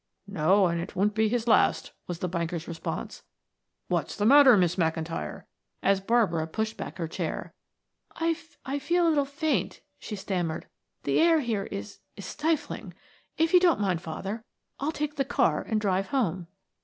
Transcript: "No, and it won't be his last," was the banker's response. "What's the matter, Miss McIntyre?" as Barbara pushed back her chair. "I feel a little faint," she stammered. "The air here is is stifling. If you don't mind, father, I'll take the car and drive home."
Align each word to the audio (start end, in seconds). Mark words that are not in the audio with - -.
"No, 0.25 0.65
and 0.65 0.81
it 0.81 0.95
won't 0.95 1.13
be 1.13 1.29
his 1.29 1.47
last," 1.47 1.91
was 2.07 2.17
the 2.17 2.27
banker's 2.27 2.67
response. 2.67 3.21
"What's 3.87 4.15
the 4.15 4.25
matter, 4.25 4.57
Miss 4.57 4.75
McIntyre?" 4.75 5.43
as 5.83 6.01
Barbara 6.01 6.47
pushed 6.47 6.75
back 6.75 6.97
her 6.97 7.07
chair. 7.07 7.53
"I 8.19 8.33
feel 8.33 9.07
a 9.07 9.09
little 9.09 9.25
faint," 9.25 9.81
she 9.99 10.15
stammered. 10.15 10.65
"The 11.03 11.19
air 11.19 11.41
here 11.41 11.65
is 11.65 11.99
is 12.15 12.25
stifling. 12.25 12.95
If 13.37 13.53
you 13.53 13.59
don't 13.59 13.79
mind, 13.79 14.01
father, 14.01 14.43
I'll 14.79 14.91
take 14.91 15.17
the 15.17 15.23
car 15.23 15.61
and 15.61 15.79
drive 15.79 16.07
home." 16.07 16.47